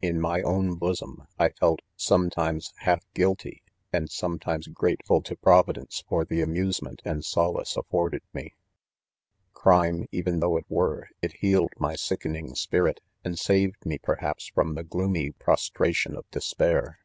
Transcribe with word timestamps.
In 0.00 0.22
my 0.22 0.40
own 0.40 0.76
bosom 0.76 1.26
I 1.38 1.50
felt 1.50 1.80
sometimes 1.96 2.72
half 2.78 3.04
guilty, 3.12 3.62
and 3.92 4.10
sometimes 4.10 4.68
grateful 4.68 5.20
to 5.20 5.36
providence 5.36 6.02
for 6.08 6.24
the 6.24 6.40
amusement 6.40 7.02
and 7.04 7.22
solace 7.22 7.76
afforded 7.76 8.22
me. 8.32 8.54
Crime, 9.52 10.06
even 10.10 10.40
though 10.40 10.56
it 10.56 10.64
were, 10.70 11.10
it 11.20 11.34
healed 11.40 11.74
my 11.78 11.94
sickening 11.94 12.54
spirit, 12.54 13.02
and 13.22 13.38
sav 13.38 13.72
ecLme 13.84 13.98
r 14.08 14.16
jiei 14.16 14.20
haps 14.20 14.46
3 14.48 14.54
from 14.54 14.74
the 14.76 14.82
gloomy 14.84 15.32
prostration 15.32 16.16
of 16.16 16.24
des 16.30 16.54
pair. 16.56 16.98